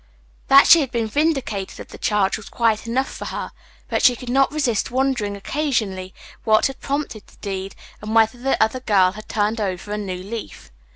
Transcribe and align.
That 0.47 0.65
she 0.65 0.81
had 0.81 0.89
been 0.89 1.05
vindicated 1.05 1.79
of 1.79 1.89
the 1.89 1.99
charge 1.99 2.35
was 2.35 2.49
quite 2.49 2.87
enough 2.87 3.07
for 3.17 3.25
her, 3.25 3.51
but 3.87 4.01
she 4.01 4.15
could 4.15 4.31
not 4.31 4.51
resist 4.51 4.89
wondering 4.89 5.37
occasionally 5.37 6.11
what 6.43 6.65
had 6.65 6.81
prompted 6.81 7.27
the 7.27 7.37
deed, 7.39 7.75
and 8.01 8.15
whether 8.15 8.39
the 8.39 8.57
other 8.59 8.79
girl 8.79 9.11
had 9.11 9.29
turned 9.29 9.61
over 9.61 9.91
a 9.91 9.99
new 9.99 10.23
leaf. 10.23 10.71